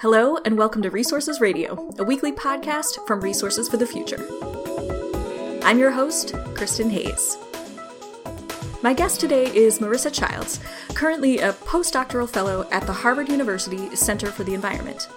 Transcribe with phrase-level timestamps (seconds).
[0.00, 4.24] Hello, and welcome to Resources Radio, a weekly podcast from Resources for the Future.
[5.64, 7.36] I'm your host, Kristin Hayes.
[8.80, 10.60] My guest today is Marissa Childs,
[10.94, 15.08] currently a postdoctoral fellow at the Harvard University Center for the Environment.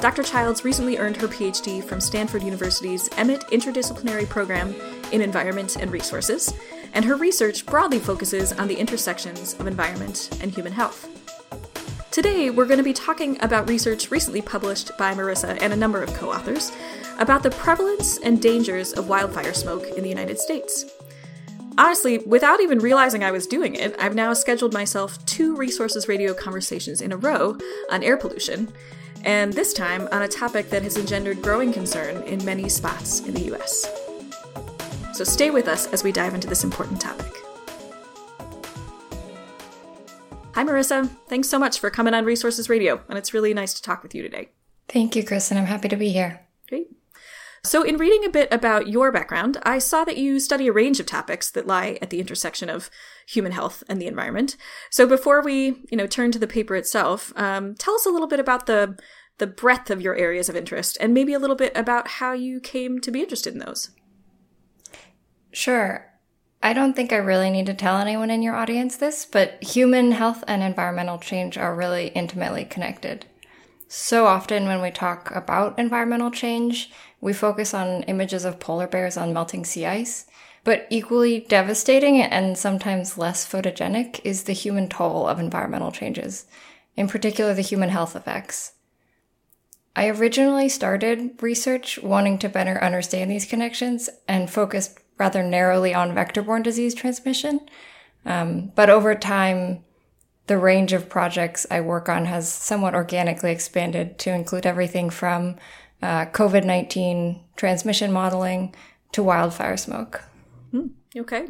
[0.00, 0.22] Dr.
[0.22, 4.74] Childs recently earned her PhD from Stanford University's Emmett Interdisciplinary Program
[5.12, 6.52] in Environment and Resources,
[6.92, 11.08] and her research broadly focuses on the intersections of environment and human health.
[12.14, 16.00] Today, we're going to be talking about research recently published by Marissa and a number
[16.00, 16.70] of co authors
[17.18, 20.84] about the prevalence and dangers of wildfire smoke in the United States.
[21.76, 26.32] Honestly, without even realizing I was doing it, I've now scheduled myself two Resources Radio
[26.34, 27.58] conversations in a row
[27.90, 28.72] on air pollution,
[29.24, 33.34] and this time on a topic that has engendered growing concern in many spots in
[33.34, 33.88] the US.
[35.14, 37.43] So stay with us as we dive into this important topic.
[40.54, 41.08] Hi, Marissa.
[41.28, 44.14] Thanks so much for coming on Resources Radio, and it's really nice to talk with
[44.14, 44.50] you today.
[44.88, 45.56] Thank you, Kristin.
[45.56, 46.46] I'm happy to be here.
[46.68, 46.86] Great.
[47.64, 51.00] So, in reading a bit about your background, I saw that you study a range
[51.00, 52.88] of topics that lie at the intersection of
[53.26, 54.56] human health and the environment.
[54.90, 58.28] So, before we, you know, turn to the paper itself, um, tell us a little
[58.28, 58.96] bit about the
[59.38, 62.60] the breadth of your areas of interest, and maybe a little bit about how you
[62.60, 63.90] came to be interested in those.
[65.50, 66.13] Sure.
[66.64, 70.12] I don't think I really need to tell anyone in your audience this, but human
[70.12, 73.26] health and environmental change are really intimately connected.
[73.86, 79.18] So often when we talk about environmental change, we focus on images of polar bears
[79.18, 80.24] on melting sea ice.
[80.64, 86.46] But equally devastating and sometimes less photogenic is the human toll of environmental changes,
[86.96, 88.72] in particular the human health effects.
[89.94, 96.14] I originally started research wanting to better understand these connections and focused rather narrowly on
[96.14, 97.60] vector borne disease transmission.
[98.26, 99.84] Um, but over time,
[100.46, 105.56] the range of projects I work on has somewhat organically expanded to include everything from
[106.02, 108.74] uh, COVID 19 transmission modeling
[109.12, 110.22] to wildfire smoke.
[110.70, 111.46] Hmm, okay.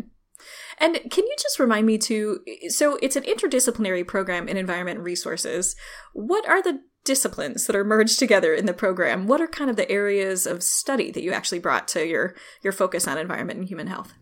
[0.78, 5.74] And can you just remind me to so it's an interdisciplinary program in environment resources.
[6.12, 9.26] What are the disciplines that are merged together in the program.
[9.26, 12.72] What are kind of the areas of study that you actually brought to your your
[12.72, 14.14] focus on environment and human health?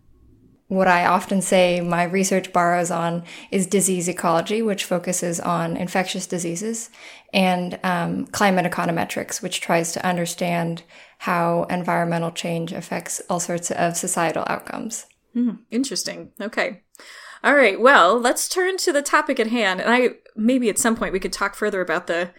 [0.72, 6.26] What I often say my research borrows on is disease ecology, which focuses on infectious
[6.26, 6.88] diseases,
[7.32, 10.82] and um, climate econometrics, which tries to understand
[11.19, 15.04] how environmental change affects all sorts of societal outcomes.
[15.37, 16.32] Mm, interesting.
[16.41, 16.82] Okay.
[17.44, 17.78] All right.
[17.78, 19.81] Well, let's turn to the topic at hand.
[19.81, 22.31] And I maybe at some point we could talk further about the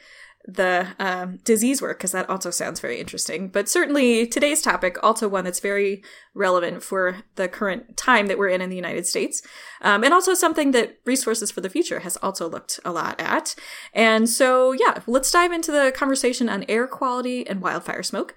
[0.46, 3.48] the um, disease work because that also sounds very interesting.
[3.48, 8.50] But certainly today's topic, also one that's very relevant for the current time that we're
[8.50, 9.42] in in the United States,
[9.81, 13.56] um, and also something that Resources for the Future has also looked a lot at.
[13.94, 18.36] And so, yeah, let's dive into the conversation on air quality and wildfire smoke.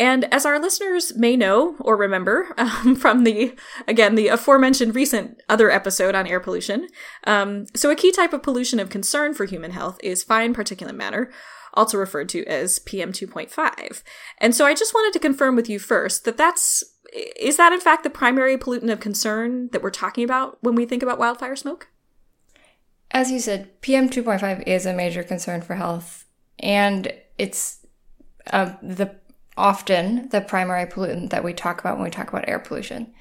[0.00, 3.54] And as our listeners may know or remember um, from the,
[3.86, 6.88] again, the aforementioned recent other episode on air pollution,
[7.26, 10.96] um, so a key type of pollution of concern for human health is fine particulate
[10.96, 11.30] matter,
[11.74, 14.02] also referred to as PM 2.5.
[14.38, 16.82] And so I just wanted to confirm with you first that that's,
[17.38, 20.86] is that in fact the primary pollutant of concern that we're talking about when we
[20.86, 21.88] think about wildfire smoke?
[23.10, 26.24] As you said, PM 2.5 is a major concern for health,
[26.58, 27.84] and it's
[28.50, 29.19] uh, the
[29.60, 33.12] often the primary pollutant that we talk about when we talk about air pollution.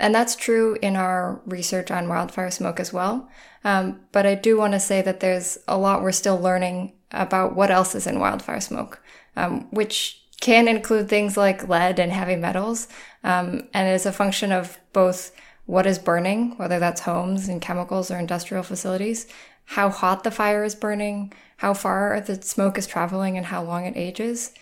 [0.00, 3.28] And that's true in our research on wildfire smoke as well.
[3.64, 7.56] Um, but I do want to say that there's a lot we're still learning about
[7.56, 9.02] what else is in wildfire smoke,
[9.36, 12.86] um, which can include things like lead and heavy metals,
[13.24, 15.32] um, and is a function of both
[15.66, 19.26] what is burning, whether that's homes and chemicals or industrial facilities,
[19.64, 23.84] how hot the fire is burning, how far the smoke is traveling, and how long
[23.84, 24.52] it ages.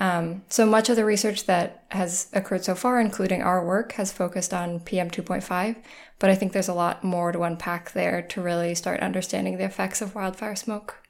[0.00, 4.12] Um, so much of the research that has occurred so far, including our work, has
[4.12, 5.76] focused on PM 2.5,
[6.18, 9.64] but I think there's a lot more to unpack there to really start understanding the
[9.64, 11.02] effects of wildfire smoke.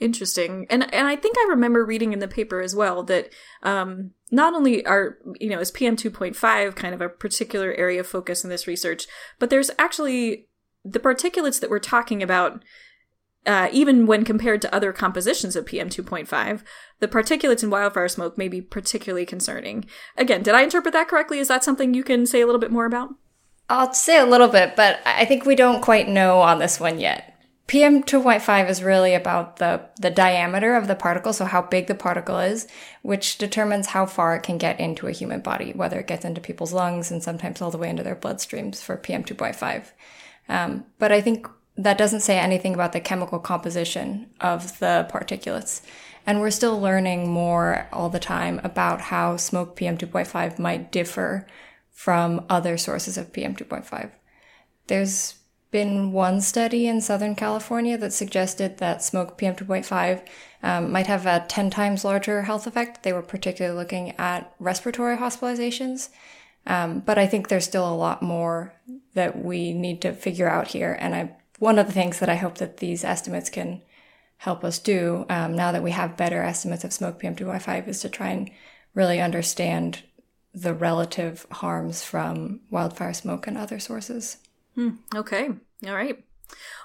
[0.00, 4.10] Interesting, and and I think I remember reading in the paper as well that um,
[4.32, 8.00] not only are you know is PM two point five kind of a particular area
[8.00, 9.06] of focus in this research,
[9.38, 10.48] but there's actually
[10.84, 12.64] the particulates that we're talking about
[13.46, 16.62] uh, even when compared to other compositions of PM 2.5,
[17.00, 19.84] the particulates in wildfire smoke may be particularly concerning.
[20.16, 21.38] Again, did I interpret that correctly?
[21.38, 23.10] Is that something you can say a little bit more about?
[23.68, 27.00] I'll say a little bit, but I think we don't quite know on this one
[27.00, 27.28] yet.
[27.66, 31.94] PM 2.5 is really about the, the diameter of the particle, so how big the
[31.94, 32.68] particle is,
[33.02, 36.40] which determines how far it can get into a human body, whether it gets into
[36.40, 39.92] people's lungs and sometimes all the way into their bloodstreams for PM 2.5.
[40.48, 41.48] Um, but I think
[41.82, 45.82] that doesn't say anything about the chemical composition of the particulates.
[46.26, 51.46] And we're still learning more all the time about how smoke PM2.5 might differ
[51.90, 54.10] from other sources of PM2.5.
[54.86, 55.34] There's
[55.72, 60.24] been one study in Southern California that suggested that smoke PM2.5
[60.62, 63.02] um, might have a 10 times larger health effect.
[63.02, 66.10] They were particularly looking at respiratory hospitalizations.
[66.66, 68.74] Um, but I think there's still a lot more
[69.14, 70.96] that we need to figure out here.
[71.00, 73.82] And I, one of the things that I hope that these estimates can
[74.38, 78.08] help us do um, now that we have better estimates of smoke PM2.5 is to
[78.08, 78.50] try and
[78.94, 80.02] really understand
[80.52, 84.38] the relative harms from wildfire smoke and other sources.
[84.74, 85.50] Hmm, okay.
[85.86, 86.24] All right.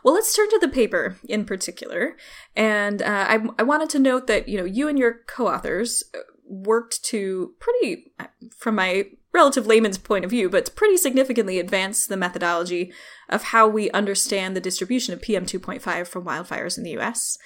[0.03, 2.15] Well, let's turn to the paper in particular.
[2.55, 6.03] And uh, I, I wanted to note that, you know, you and your co-authors
[6.45, 8.11] worked to pretty,
[8.55, 12.91] from my relative layman's point of view, but pretty significantly advance the methodology
[13.29, 17.37] of how we understand the distribution of PM2.5 from wildfires in the US.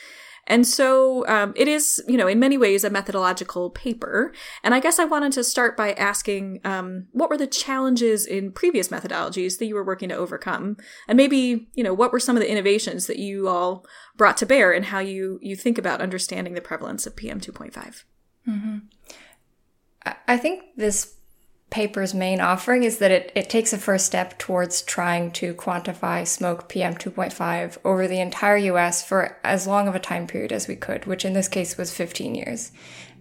[0.48, 4.34] And so um, it is, you know, in many ways a methodological paper.
[4.64, 8.52] And I guess I wanted to start by asking um, what were the challenges in
[8.52, 10.78] previous methodologies that you were working to overcome?
[11.08, 13.86] And maybe, you know, what were some of the innovations that you all
[14.18, 18.04] brought to bear and how you, you think about understanding the prevalence of PM 2.5?
[18.48, 18.78] Mm-hmm.
[20.28, 21.18] I think this
[21.72, 26.28] paper's main offering is that it, it takes a first step towards trying to quantify
[26.28, 30.68] smoke PM 2.5 over the entire US for as long of a time period as
[30.68, 32.74] we could, which in this case was 15 years.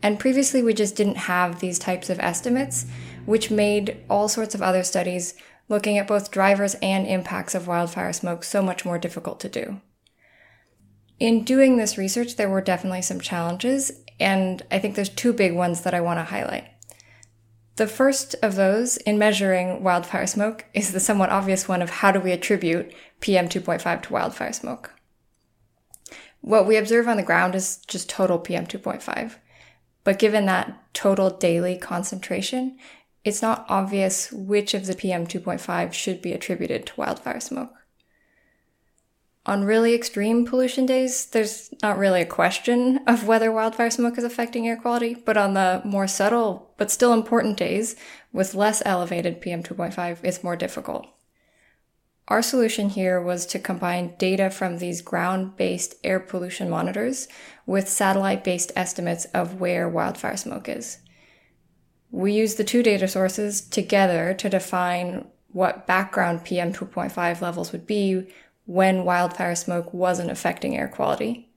[0.02, 2.86] And previously, we just didn't have these types of estimates,
[3.24, 5.34] which made all sorts of other studies
[5.68, 9.80] looking at both drivers and impacts of wildfire smoke so much more difficult to do.
[11.20, 15.54] In doing this research, there were definitely some challenges, and I think there's two big
[15.54, 16.64] ones that I want to highlight.
[17.80, 22.12] The first of those in measuring wildfire smoke is the somewhat obvious one of how
[22.12, 24.92] do we attribute PM 2.5 to wildfire smoke.
[26.42, 29.36] What we observe on the ground is just total PM 2.5.
[30.04, 32.76] But given that total daily concentration,
[33.24, 37.72] it's not obvious which of the PM 2.5 should be attributed to wildfire smoke.
[39.46, 44.24] On really extreme pollution days, there's not really a question of whether wildfire smoke is
[44.24, 47.96] affecting air quality, but on the more subtle but still important days
[48.32, 51.06] with less elevated PM2.5, it's more difficult.
[52.28, 57.26] Our solution here was to combine data from these ground based air pollution monitors
[57.66, 60.98] with satellite based estimates of where wildfire smoke is.
[62.12, 68.28] We use the two data sources together to define what background PM2.5 levels would be
[68.70, 71.50] when wildfire smoke wasn't affecting air quality,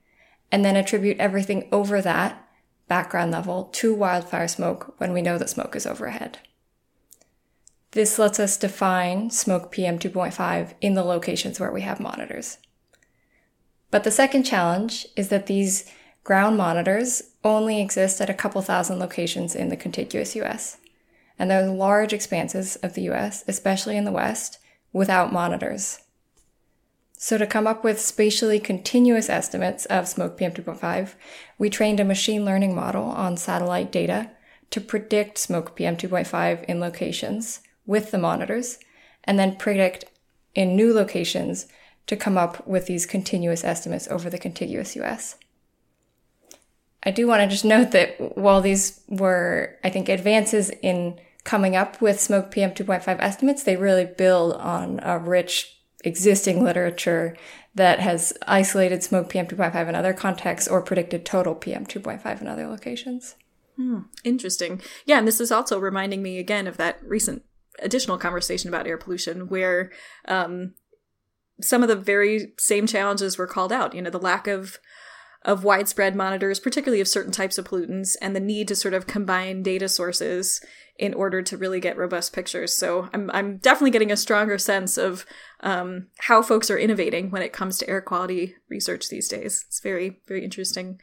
[0.52, 2.44] and then attribute everything over that
[2.88, 6.40] background level to wildfire smoke when we know that smoke is overhead.
[7.92, 12.58] This lets us define smoke PM 2.5 in the locations where we have monitors.
[13.92, 15.86] But the second challenge is that these
[16.24, 20.78] ground monitors only exist at a couple thousand locations in the contiguous US.
[21.38, 24.58] And there are large expanses of the US, especially in the West,
[24.92, 26.00] without monitors.
[27.24, 31.14] So to come up with spatially continuous estimates of smoke PM2.5,
[31.58, 34.32] we trained a machine learning model on satellite data
[34.72, 38.78] to predict smoke PM2.5 in locations with the monitors,
[39.24, 40.04] and then predict
[40.54, 41.68] in new locations
[42.08, 45.38] to come up with these continuous estimates over the contiguous US.
[47.04, 51.74] I do want to just note that while these were, I think, advances in coming
[51.74, 57.36] up with smoke PM2.5 estimates, they really build on a rich existing literature
[57.76, 63.36] that has isolated smoke PM2.5 in other contexts or predicted total PM2.5 in other locations.
[63.76, 64.82] Hmm, interesting.
[65.06, 67.44] Yeah, and this is also reminding me again of that recent
[67.80, 69.92] additional conversation about air pollution where
[70.28, 70.76] um,
[71.62, 73.96] some of the very same challenges were called out.
[73.96, 74.78] You know, the lack of
[75.46, 79.08] of widespread monitors, particularly of certain types of pollutants, and the need to sort of
[79.08, 80.62] combine data sources
[80.98, 82.74] in order to really get robust pictures.
[82.74, 85.26] So I'm I'm definitely getting a stronger sense of
[85.62, 89.66] um, how folks are innovating when it comes to air quality research these days.
[89.68, 91.00] It's very very interesting.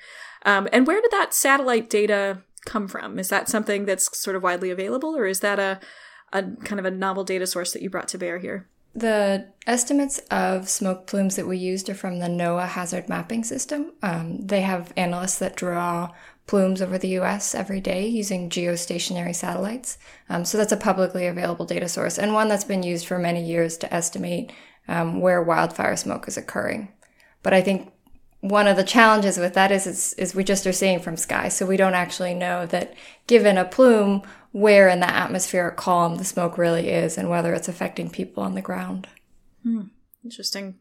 [0.47, 3.18] Um, and where did that satellite data come from?
[3.18, 5.80] Is that something that's sort of widely available, or is that a
[6.32, 8.70] a kind of a novel data source that you brought to bear here?
[8.94, 13.92] The estimates of smoke plumes that we used are from the NOAA hazard mapping system.
[14.02, 16.12] Um, they have analysts that draw
[16.47, 19.99] plumes over the US every day using geostationary satellites.
[20.28, 23.44] Um, so that's a publicly available data source and one that's been used for many
[23.44, 24.52] years to estimate
[24.88, 26.88] um, where wildfire smoke is occurring.
[27.44, 27.92] But I think
[28.40, 31.49] one of the challenges with that is, is, is we just are seeing from sky.
[31.49, 32.94] So we don't actually know that
[33.26, 37.68] given a plume, where in the atmospheric column the smoke really is and whether it's
[37.68, 39.06] affecting people on the ground.
[39.62, 39.82] Hmm.
[40.25, 40.76] Interesting.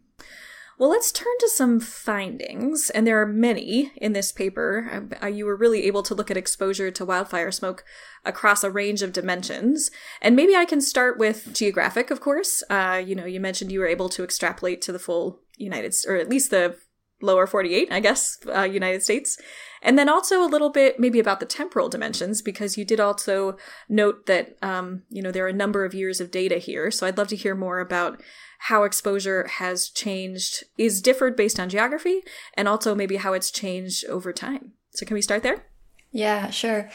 [0.78, 5.10] Well, let's turn to some findings, and there are many in this paper.
[5.30, 7.84] You were really able to look at exposure to wildfire smoke
[8.24, 9.92] across a range of dimensions.
[10.22, 12.64] And maybe I can start with geographic, of course.
[12.70, 16.10] Uh, you know, you mentioned you were able to extrapolate to the full United, States
[16.10, 16.78] or at least the
[17.22, 19.38] lower 48, I guess, uh, United States.
[19.82, 23.58] And then also a little bit maybe about the temporal dimensions, because you did also
[23.88, 26.92] note that, um, you know, there are a number of years of data here.
[26.92, 28.22] So I'd love to hear more about
[28.64, 32.22] how exposure has changed, is differed based on geography,
[32.56, 34.74] and also maybe how it's changed over time.
[34.92, 35.66] So can we start there?
[36.12, 36.90] Yeah, sure.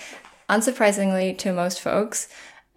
[0.51, 2.29] Unsurprisingly to most folks,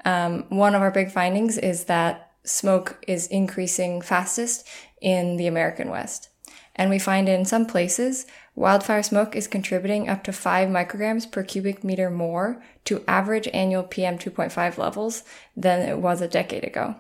[0.06, 4.66] um, one of our big findings is that smoke is increasing fastest
[5.02, 6.30] in the American West.
[6.78, 11.44] And we find in some places, wildfire smoke is contributing up to 5 micrograms per
[11.44, 15.24] cubic meter more to average annual PM 2.5 levels
[15.56, 16.96] than it was a decade ago.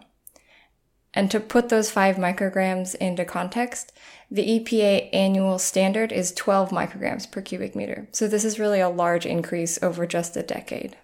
[1.14, 3.92] And to put those 5 micrograms into context,
[4.30, 8.08] the EPA annual standard is 12 micrograms per cubic meter.
[8.12, 10.98] So this is really a large increase over just a decade.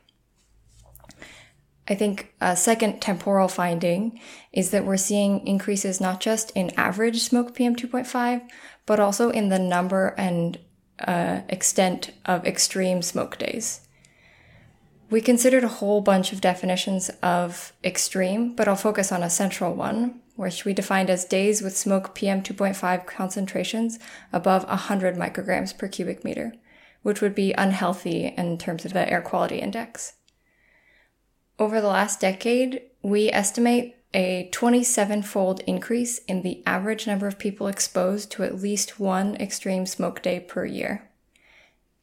[1.88, 4.20] I think a second temporal finding
[4.54, 8.48] is that we're seeing increases not just in average smoke PM 2.5,
[8.86, 10.60] but also in the number and
[11.00, 13.82] uh, extent of extreme smoke days.
[15.10, 19.76] We considered a whole bunch of definitions of extreme, but I'll focus on a central
[19.76, 24.00] one, which we defined as days with smoke PM 2.5 concentrations
[24.32, 26.54] above 100 micrograms per cubic meter,
[27.04, 30.14] which would be unhealthy in terms of the air quality index.
[31.60, 37.40] Over the last decade, we estimate a 27 fold increase in the average number of
[37.40, 41.10] people exposed to at least one extreme smoke day per year.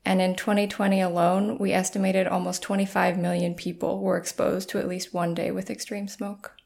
[0.04, 5.12] And in 2020 alone, we estimated almost 25 million people were exposed to at least
[5.12, 6.56] one day with extreme smoke.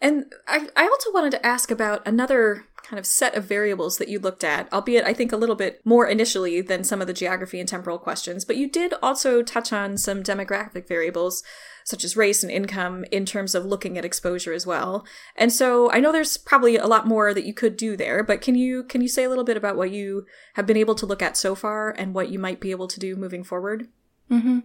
[0.00, 4.08] And I, I also wanted to ask about another kind of set of variables that
[4.08, 7.12] you looked at, albeit I think a little bit more initially than some of the
[7.12, 11.42] geography and temporal questions, but you did also touch on some demographic variables
[11.84, 15.06] such as race and income in terms of looking at exposure as well.
[15.36, 18.40] And so I know there's probably a lot more that you could do there, but
[18.40, 21.06] can you can you say a little bit about what you have been able to
[21.06, 23.88] look at so far and what you might be able to do moving forward?
[24.30, 24.60] Mm-hmm.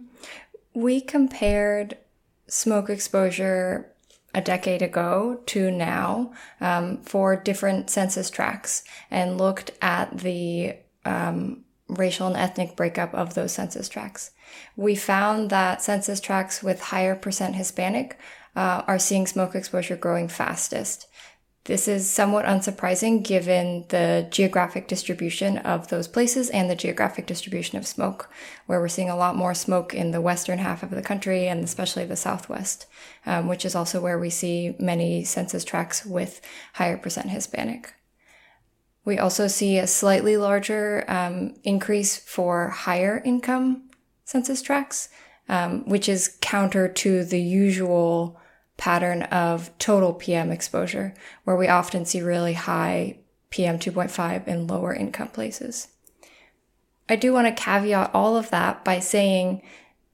[0.74, 1.98] We compared
[2.46, 3.93] smoke exposure
[4.34, 10.74] a decade ago to now um, for different census tracts and looked at the
[11.04, 14.32] um, racial and ethnic breakup of those census tracts.
[14.76, 18.18] We found that census tracts with higher percent Hispanic
[18.56, 21.06] uh, are seeing smoke exposure growing fastest.
[21.64, 27.78] This is somewhat unsurprising given the geographic distribution of those places and the geographic distribution
[27.78, 28.28] of smoke,
[28.66, 31.64] where we're seeing a lot more smoke in the western half of the country and
[31.64, 32.86] especially the southwest,
[33.24, 36.42] um, which is also where we see many census tracts with
[36.74, 37.94] higher percent Hispanic.
[39.06, 43.88] We also see a slightly larger um, increase for higher income
[44.24, 45.08] census tracts,
[45.48, 48.38] um, which is counter to the usual
[48.76, 51.14] pattern of total PM exposure,
[51.44, 53.18] where we often see really high
[53.50, 55.88] PM 2.5 in lower income places.
[57.08, 59.62] I do want to caveat all of that by saying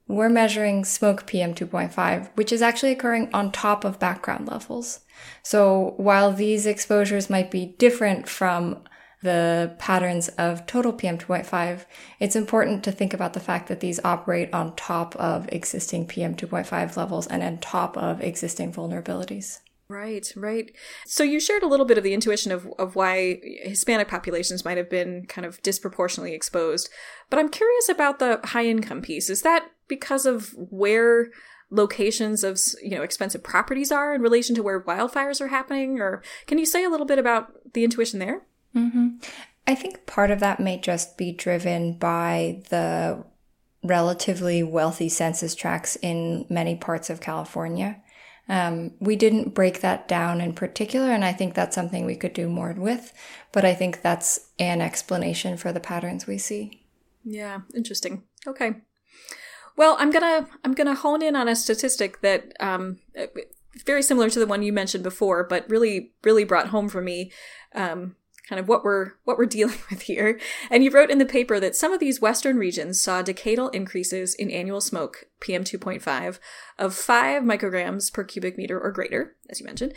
[0.07, 4.99] we're measuring smoke PM 2.5, which is actually occurring on top of background levels.
[5.41, 8.83] So while these exposures might be different from
[9.21, 11.85] the patterns of total PM2.5,
[12.19, 16.97] it's important to think about the fact that these operate on top of existing PM2.5
[16.97, 19.59] levels and on top of existing vulnerabilities.
[19.87, 20.71] Right, right.
[21.05, 24.77] So you shared a little bit of the intuition of, of why Hispanic populations might
[24.77, 26.89] have been kind of disproportionately exposed.
[27.29, 29.29] But I'm curious about the high income piece.
[29.29, 31.27] Is that because of where
[31.71, 36.21] locations of you know expensive properties are in relation to where wildfires are happening or
[36.45, 38.41] can you say a little bit about the intuition there
[38.75, 39.17] Mm-hmm.
[39.67, 43.23] I think part of that may just be driven by the
[43.83, 48.01] relatively wealthy census tracts in many parts of California.
[48.49, 52.33] Um, we didn't break that down in particular, and I think that's something we could
[52.33, 53.13] do more with.
[53.51, 56.85] But I think that's an explanation for the patterns we see.
[57.23, 58.23] Yeah, interesting.
[58.45, 58.75] Okay.
[59.77, 62.99] Well, I'm gonna I'm gonna hone in on a statistic that um,
[63.85, 67.31] very similar to the one you mentioned before, but really really brought home for me
[67.73, 68.15] um,
[68.47, 70.39] kind of what we're what we're dealing with here.
[70.69, 74.33] And you wrote in the paper that some of these western regions saw decadal increases
[74.33, 76.39] in annual smoke PM 2.5
[76.77, 79.93] of 5 micrograms per cubic meter or greater, as you mentioned.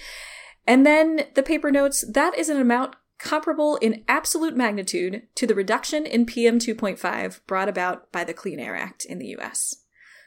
[0.67, 5.55] And then the paper notes that is an amount comparable in absolute magnitude to the
[5.55, 9.77] reduction in PM 2.5 brought about by the Clean Air Act in the US.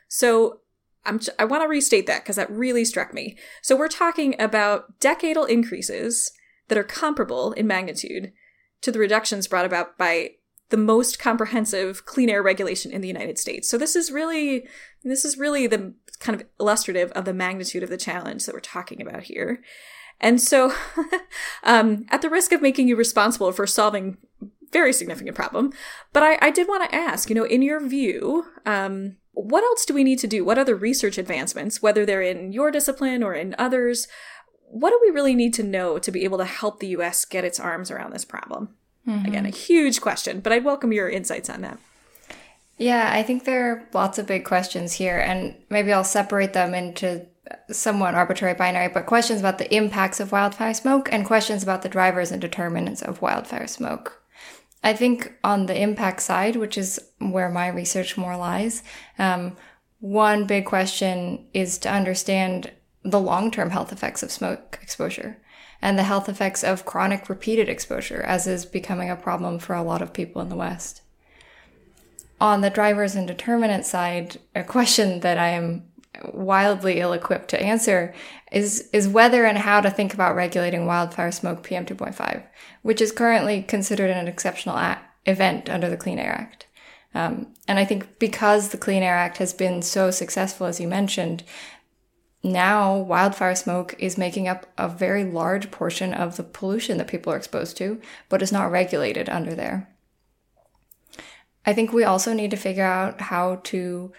[0.07, 0.62] So
[1.05, 3.38] I'm, I want to restate that because that really struck me.
[3.62, 6.31] So we're talking about decadal increases
[6.67, 8.31] that are comparable in magnitude
[8.81, 10.31] to the reductions brought about by
[10.69, 13.69] the most comprehensive clean air regulation in the United States.
[13.69, 14.67] So this is really
[15.03, 18.59] this is really the kind of illustrative of the magnitude of the challenge that we're
[18.59, 19.62] talking about here.
[20.19, 20.74] And so,
[21.63, 24.17] um, at the risk of making you responsible for solving
[24.71, 25.71] very significant problem,
[26.12, 29.86] but I, I did want to ask, you know, in your view, um, what else
[29.86, 30.43] do we need to do?
[30.43, 34.07] What other research advancements, whether they're in your discipline or in others,
[34.69, 37.25] what do we really need to know to be able to help the U.S.
[37.25, 38.69] get its arms around this problem?
[39.07, 39.25] Mm-hmm.
[39.25, 41.79] Again, a huge question, but I'd welcome your insights on that.
[42.77, 46.75] Yeah, I think there are lots of big questions here, and maybe I'll separate them
[46.75, 47.25] into
[47.71, 51.89] somewhat arbitrary binary, but questions about the impacts of wildfire smoke and questions about the
[51.89, 54.21] drivers and determinants of wildfire smoke.
[54.83, 58.83] I think on the impact side, which is where my research more lies,
[59.17, 59.57] um,
[60.00, 62.71] one big question is to understand
[63.03, 65.37] the long term health effects of smoke exposure
[65.81, 69.83] and the health effects of chronic repeated exposure, as is becoming a problem for a
[69.83, 71.01] lot of people in the West
[72.39, 75.83] on the drivers and determinant side, a question that I am
[76.33, 78.13] wildly ill equipped to answer
[78.51, 82.43] is is whether and how to think about regulating wildfire smoke PM 2.5,
[82.81, 84.79] which is currently considered an exceptional
[85.25, 86.65] event under the Clean Air Act.
[87.13, 90.87] Um, and I think because the Clean Air Act has been so successful, as you
[90.87, 91.43] mentioned,
[92.51, 97.31] now wildfire smoke is making up a very large portion of the pollution that people
[97.31, 99.89] are exposed to, but is not regulated under there.
[101.65, 104.11] I think we also need to figure out how to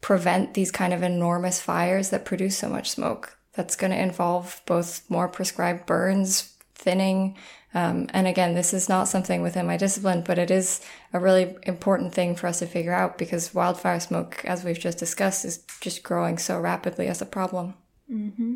[0.00, 3.38] prevent these kind of enormous fires that produce so much smoke.
[3.54, 7.36] That's going to involve both more prescribed burns, thinning,
[7.74, 10.80] um, and again, this is not something within my discipline, but it is
[11.12, 14.98] a really important thing for us to figure out because wildfire smoke, as we've just
[14.98, 17.74] discussed, is just growing so rapidly as a problem.
[18.10, 18.54] Mm-hmm.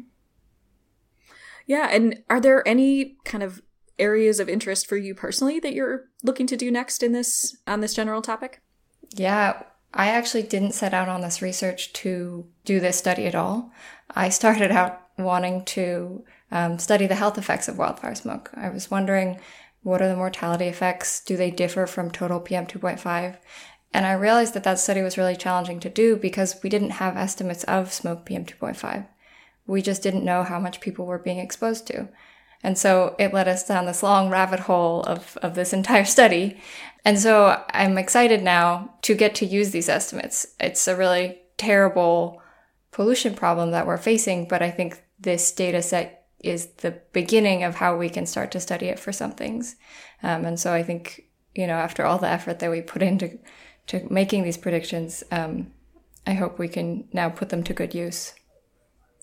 [1.67, 3.63] Yeah, and are there any kind of
[3.99, 7.81] areas of interest for you personally that you're looking to do next in this on
[7.81, 8.63] this general topic?
[9.15, 9.63] Yeah,
[9.93, 13.71] I actually didn't set out on this research to do this study at all.
[14.11, 18.51] I started out wanting to um, study the health effects of wildfire smoke.
[18.55, 19.41] I was wondering
[19.83, 21.25] what are the mortality effects?
[21.25, 23.37] Do they differ from total PM 2.5?
[23.93, 27.17] And I realized that that study was really challenging to do because we didn't have
[27.17, 29.09] estimates of smoke PM 2.5.
[29.67, 32.09] We just didn't know how much people were being exposed to.
[32.63, 36.61] And so it led us down this long rabbit hole of, of this entire study.
[37.05, 40.47] And so I'm excited now to get to use these estimates.
[40.61, 42.41] It's a really terrible
[42.93, 47.77] pollution problem that we're facing, but I think this data set is the beginning of
[47.77, 49.77] how we can start to study it for some things.
[50.23, 51.25] Um, and so I think,
[51.55, 53.39] you know, after all the effort that we put into
[53.89, 55.73] to making these predictions, um,
[56.27, 58.35] I hope we can now put them to good use.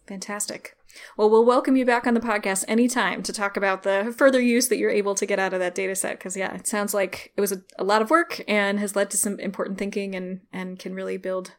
[0.08, 0.76] Fantastic.
[1.18, 4.68] Well, we'll welcome you back on the podcast anytime to talk about the further use
[4.70, 6.18] that you're able to get out of that data set.
[6.18, 9.12] Because, yeah, it sounds like it was a, a, lot of work and has led
[9.12, 11.54] to some important thinking and, and can really build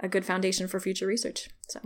[0.00, 1.48] a good foundation for future research.
[1.68, 1.80] So,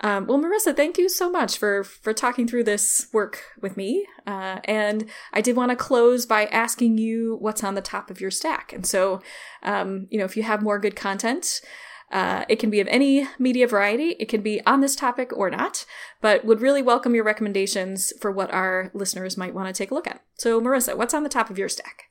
[0.00, 4.06] um, well, Marissa, thank you so much for for talking through this work with me.
[4.26, 8.20] Uh, and I did want to close by asking you what's on the top of
[8.20, 8.72] your stack.
[8.72, 9.20] And so,
[9.62, 11.60] um, you know, if you have more good content,
[12.12, 14.10] uh, it can be of any media variety.
[14.20, 15.84] It can be on this topic or not,
[16.20, 19.94] but would really welcome your recommendations for what our listeners might want to take a
[19.94, 20.22] look at.
[20.34, 22.07] So, Marissa, what's on the top of your stack?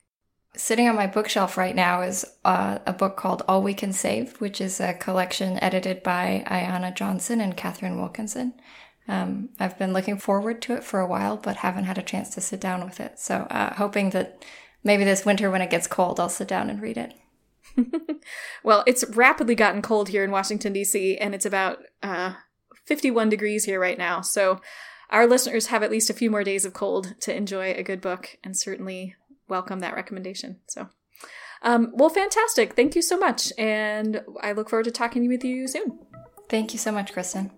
[0.56, 4.40] Sitting on my bookshelf right now is uh, a book called All We Can Save,
[4.40, 8.54] which is a collection edited by Ayana Johnson and Katharine Wilkinson.
[9.06, 12.30] Um, I've been looking forward to it for a while, but haven't had a chance
[12.30, 13.18] to sit down with it.
[13.18, 14.44] So, uh, hoping that
[14.82, 17.14] maybe this winter when it gets cold, I'll sit down and read it.
[18.62, 22.34] well, it's rapidly gotten cold here in Washington, D.C., and it's about uh,
[22.84, 24.20] 51 degrees here right now.
[24.20, 24.60] So
[25.10, 28.00] our listeners have at least a few more days of cold to enjoy a good
[28.00, 29.14] book and certainly
[29.48, 30.60] welcome that recommendation.
[30.66, 30.88] So,
[31.62, 32.74] um, well, fantastic.
[32.74, 33.52] Thank you so much.
[33.58, 35.98] And I look forward to talking with you soon.
[36.48, 37.50] Thank you so much, Kristin.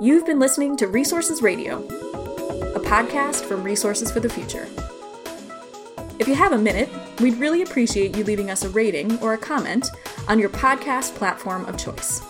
[0.00, 1.86] You've been listening to Resources Radio,
[2.74, 4.66] a podcast from Resources for the Future.
[6.18, 6.88] If you have a minute,
[7.20, 9.88] we'd really appreciate you leaving us a rating or a comment
[10.28, 12.22] on your podcast platform of choice.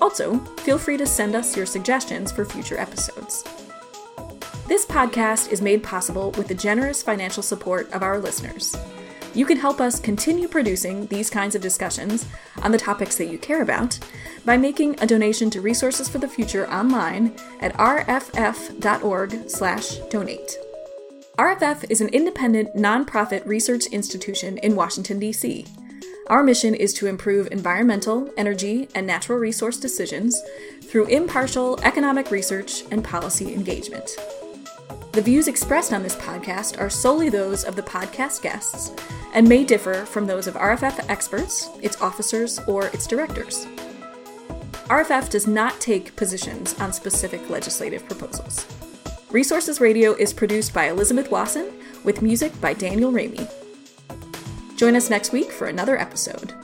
[0.00, 3.44] Also, feel free to send us your suggestions for future episodes.
[4.68, 8.76] This podcast is made possible with the generous financial support of our listeners.
[9.34, 12.26] You can help us continue producing these kinds of discussions
[12.62, 13.98] on the topics that you care about
[14.44, 20.58] by making a donation to Resources for the Future online at rff.org/donate.
[21.38, 25.64] RFF is an independent, nonprofit research institution in Washington, D.C.
[26.26, 30.38] Our mission is to improve environmental, energy, and natural resource decisions
[30.82, 34.14] through impartial economic research and policy engagement.
[35.12, 38.92] The views expressed on this podcast are solely those of the podcast guests
[39.34, 43.66] and may differ from those of RFF experts, its officers, or its directors.
[44.88, 48.66] RFF does not take positions on specific legislative proposals.
[49.30, 51.72] Resources Radio is produced by Elizabeth Wason
[52.04, 53.50] with music by Daniel Raimi.
[54.76, 56.54] Join us next week for another episode.